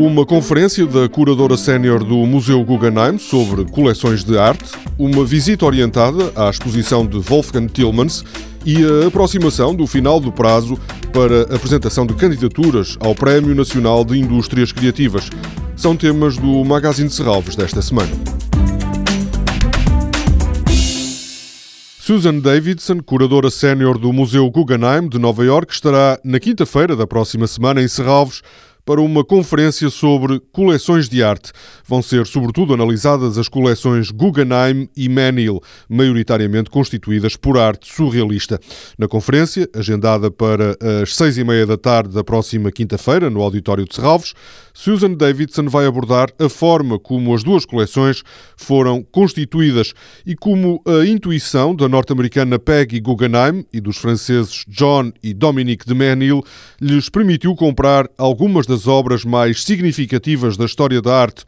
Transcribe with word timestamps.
Uma 0.00 0.24
conferência 0.24 0.86
da 0.86 1.06
curadora 1.10 1.58
sénior 1.58 2.02
do 2.02 2.16
Museu 2.24 2.64
Guggenheim 2.64 3.18
sobre 3.18 3.66
coleções 3.66 4.24
de 4.24 4.38
arte, 4.38 4.72
uma 4.98 5.26
visita 5.26 5.66
orientada 5.66 6.32
à 6.34 6.48
exposição 6.48 7.06
de 7.06 7.18
Wolfgang 7.18 7.70
Tillmans 7.70 8.24
e 8.64 8.82
a 8.82 9.08
aproximação 9.08 9.74
do 9.74 9.86
final 9.86 10.18
do 10.18 10.32
prazo 10.32 10.78
para 11.12 11.42
apresentação 11.54 12.06
de 12.06 12.14
candidaturas 12.14 12.96
ao 12.98 13.14
Prémio 13.14 13.54
Nacional 13.54 14.02
de 14.02 14.18
Indústrias 14.18 14.72
Criativas. 14.72 15.28
São 15.76 15.94
temas 15.94 16.38
do 16.38 16.64
Magazine 16.64 17.10
de 17.10 17.14
Serralves 17.14 17.54
desta 17.54 17.82
semana. 17.82 18.10
Susan 21.98 22.38
Davidson, 22.38 23.00
curadora 23.00 23.50
sénior 23.50 23.98
do 23.98 24.10
Museu 24.14 24.50
Guggenheim 24.50 25.10
de 25.10 25.18
Nova 25.18 25.44
York, 25.44 25.74
estará 25.74 26.18
na 26.24 26.40
quinta-feira 26.40 26.96
da 26.96 27.06
próxima 27.06 27.46
semana 27.46 27.82
em 27.82 27.86
Serralves 27.86 28.40
para 28.90 29.00
uma 29.00 29.22
conferência 29.22 29.88
sobre 29.88 30.40
coleções 30.50 31.08
de 31.08 31.22
arte. 31.22 31.52
Vão 31.86 32.02
ser, 32.02 32.26
sobretudo, 32.26 32.74
analisadas 32.74 33.38
as 33.38 33.48
coleções 33.48 34.10
Guggenheim 34.10 34.88
e 34.96 35.08
Menil, 35.08 35.60
maioritariamente 35.88 36.68
constituídas 36.70 37.36
por 37.36 37.56
arte 37.56 37.86
surrealista. 37.88 38.58
Na 38.98 39.06
conferência, 39.06 39.68
agendada 39.72 40.28
para 40.28 40.76
as 41.00 41.14
seis 41.14 41.38
e 41.38 41.44
meia 41.44 41.64
da 41.64 41.76
tarde 41.76 42.12
da 42.12 42.24
próxima 42.24 42.72
quinta-feira, 42.72 43.30
no 43.30 43.40
Auditório 43.42 43.84
de 43.84 43.94
Serralves, 43.94 44.34
Susan 44.74 45.12
Davidson 45.12 45.68
vai 45.68 45.86
abordar 45.86 46.30
a 46.38 46.48
forma 46.48 46.98
como 46.98 47.34
as 47.34 47.42
duas 47.42 47.64
coleções 47.64 48.22
foram 48.56 49.02
constituídas 49.02 49.92
e 50.24 50.34
como 50.34 50.82
a 50.86 51.04
intuição 51.06 51.74
da 51.74 51.88
norte-americana 51.88 52.58
Peggy 52.58 53.00
Guggenheim 53.00 53.64
e 53.72 53.80
dos 53.80 53.98
franceses 53.98 54.64
John 54.66 55.12
e 55.22 55.34
Dominique 55.34 55.86
de 55.86 55.94
Menil 55.94 56.42
lhes 56.80 57.08
permitiu 57.08 57.54
comprar 57.54 58.08
algumas 58.16 58.66
das 58.66 58.79
obras 58.86 59.24
mais 59.24 59.62
significativas 59.62 60.56
da 60.56 60.64
história 60.64 61.00
da 61.00 61.14
arte. 61.14 61.44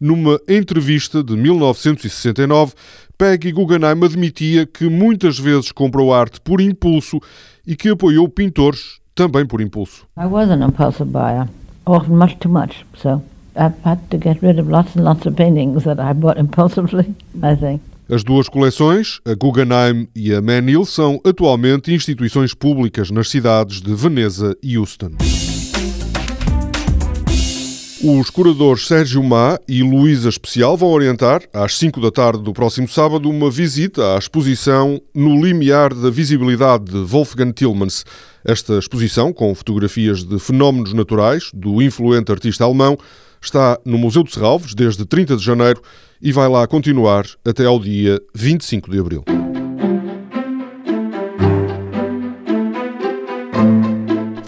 Numa 0.00 0.38
entrevista 0.48 1.22
de 1.24 1.36
1969, 1.36 2.74
Peggy 3.16 3.50
Guggenheim 3.50 4.04
admitia 4.04 4.64
que 4.64 4.88
muitas 4.88 5.38
vezes 5.38 5.72
comprou 5.72 6.14
arte 6.14 6.40
por 6.40 6.60
impulso 6.60 7.20
e 7.66 7.74
que 7.74 7.88
apoiou 7.88 8.28
pintores 8.28 9.00
também 9.14 9.44
por 9.44 9.60
impulso. 9.60 10.06
I 10.16 10.26
was 10.26 10.48
an 10.50 10.64
impulsive 10.64 11.10
buyer, 11.10 11.48
often 11.84 12.16
much 12.16 12.36
too 12.38 12.48
much, 12.48 12.86
so 12.96 13.20
I've 13.56 13.74
had 13.84 13.98
to 14.10 14.18
get 14.18 14.40
rid 14.40 14.60
of 14.60 14.70
lots 14.70 14.96
and 14.96 15.02
lots 15.02 15.26
of 15.26 15.34
paintings 15.34 15.82
that 15.82 16.00
I 16.00 16.14
bought 16.14 16.40
impulsively, 16.40 17.16
I 17.42 17.56
think. 17.56 17.82
As 18.08 18.24
duas 18.24 18.48
coleções, 18.48 19.20
a 19.26 19.34
Guggenheim 19.34 20.08
e 20.16 20.32
a 20.32 20.40
Menil, 20.40 20.86
são 20.86 21.20
atualmente 21.24 21.92
instituições 21.92 22.54
públicas 22.54 23.10
nas 23.10 23.28
cidades 23.28 23.82
de 23.82 23.94
Veneza 23.94 24.56
e 24.62 24.78
Houston. 24.78 25.10
Os 28.00 28.30
curadores 28.30 28.86
Sérgio 28.86 29.20
Má 29.24 29.58
e 29.66 29.82
Luísa 29.82 30.28
Especial 30.28 30.76
vão 30.76 30.90
orientar, 30.90 31.42
às 31.52 31.76
5 31.78 32.00
da 32.00 32.12
tarde 32.12 32.40
do 32.40 32.52
próximo 32.52 32.86
sábado, 32.86 33.28
uma 33.28 33.50
visita 33.50 34.14
à 34.14 34.18
exposição 34.18 35.02
No 35.12 35.44
Limiar 35.44 35.92
da 35.92 36.08
Visibilidade 36.08 36.84
de 36.84 36.98
Wolfgang 36.98 37.52
Tillmans. 37.52 38.04
Esta 38.44 38.78
exposição, 38.78 39.32
com 39.32 39.52
fotografias 39.52 40.22
de 40.22 40.38
fenómenos 40.38 40.92
naturais 40.92 41.50
do 41.52 41.82
influente 41.82 42.30
artista 42.30 42.62
alemão, 42.62 42.96
está 43.42 43.76
no 43.84 43.98
Museu 43.98 44.22
de 44.22 44.32
Serralves 44.32 44.76
desde 44.76 45.04
30 45.04 45.36
de 45.36 45.44
janeiro 45.44 45.82
e 46.22 46.30
vai 46.30 46.48
lá 46.48 46.68
continuar 46.68 47.26
até 47.44 47.64
ao 47.64 47.80
dia 47.80 48.20
25 48.32 48.92
de 48.92 48.98
abril. 49.00 49.24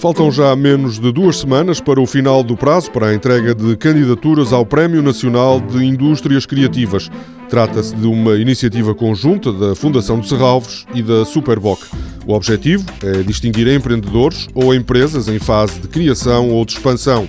Faltam 0.00 0.32
já 0.32 0.56
menos 0.56 0.98
de 0.98 1.12
duas 1.12 1.40
semanas 1.40 1.78
para 1.78 2.00
o 2.00 2.06
final 2.06 2.42
do 2.42 2.56
prazo 2.56 2.90
para 2.90 3.08
a 3.08 3.14
entrega 3.14 3.54
de 3.54 3.76
candidaturas 3.76 4.50
ao 4.50 4.64
Prémio 4.64 5.02
Nacional 5.02 5.60
de 5.60 5.84
Indústrias 5.84 6.46
Criativas. 6.46 7.10
Trata-se 7.50 7.94
de 7.94 8.06
uma 8.06 8.36
iniciativa 8.36 8.94
conjunta 8.94 9.52
da 9.52 9.74
Fundação 9.74 10.18
de 10.18 10.26
Serralves 10.26 10.86
e 10.94 11.02
da 11.02 11.26
Superboc. 11.26 11.82
O 12.26 12.32
objetivo 12.32 12.82
é 13.04 13.22
distinguir 13.22 13.68
empreendedores 13.68 14.48
ou 14.54 14.74
empresas 14.74 15.28
em 15.28 15.38
fase 15.38 15.78
de 15.80 15.88
criação 15.88 16.48
ou 16.48 16.64
de 16.64 16.72
expansão. 16.72 17.28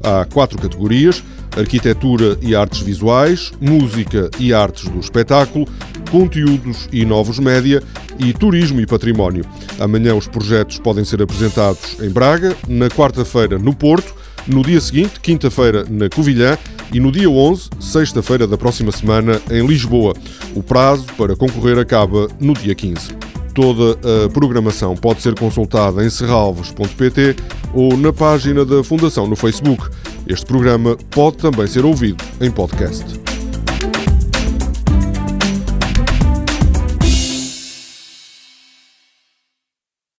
Há 0.00 0.24
quatro 0.24 0.56
categorias: 0.56 1.24
arquitetura 1.56 2.38
e 2.40 2.54
artes 2.54 2.82
visuais, 2.82 3.50
música 3.60 4.30
e 4.38 4.54
artes 4.54 4.88
do 4.88 5.00
espetáculo, 5.00 5.66
conteúdos 6.08 6.88
e 6.92 7.04
novos 7.04 7.40
média 7.40 7.82
e 8.22 8.32
turismo 8.32 8.80
e 8.80 8.86
património. 8.86 9.44
Amanhã 9.78 10.14
os 10.14 10.26
projetos 10.26 10.78
podem 10.78 11.04
ser 11.04 11.22
apresentados 11.22 11.96
em 12.00 12.10
Braga, 12.10 12.56
na 12.68 12.88
quarta-feira 12.88 13.58
no 13.58 13.74
Porto, 13.74 14.14
no 14.46 14.62
dia 14.62 14.80
seguinte, 14.80 15.20
quinta-feira, 15.20 15.84
na 15.88 16.08
Covilhã 16.08 16.56
e 16.92 17.00
no 17.00 17.12
dia 17.12 17.30
11, 17.30 17.70
sexta-feira 17.80 18.46
da 18.46 18.58
próxima 18.58 18.92
semana, 18.92 19.40
em 19.50 19.66
Lisboa. 19.66 20.14
O 20.54 20.62
prazo 20.62 21.06
para 21.16 21.36
concorrer 21.36 21.78
acaba 21.78 22.28
no 22.40 22.54
dia 22.54 22.74
15. 22.74 23.16
Toda 23.54 23.98
a 24.24 24.28
programação 24.30 24.96
pode 24.96 25.20
ser 25.20 25.34
consultada 25.34 26.04
em 26.04 26.10
serralvos.pt 26.10 27.36
ou 27.74 27.96
na 27.96 28.12
página 28.12 28.64
da 28.64 28.82
Fundação 28.82 29.26
no 29.26 29.36
Facebook. 29.36 29.88
Este 30.26 30.46
programa 30.46 30.96
pode 31.10 31.36
também 31.36 31.66
ser 31.66 31.84
ouvido 31.84 32.22
em 32.40 32.50
podcast. 32.50 33.21